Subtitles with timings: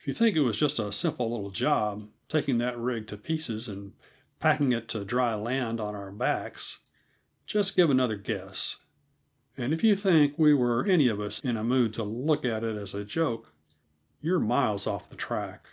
[0.00, 3.68] If you think it was just a simple little job, taking that rig to pieces
[3.68, 3.92] and
[4.40, 6.80] packing it to dry land on our backs,
[7.46, 8.78] just give another guess.
[9.56, 12.64] And if you think we were any of us in a mood to look at
[12.64, 13.52] it as a joke,
[14.20, 15.68] you're miles off the track.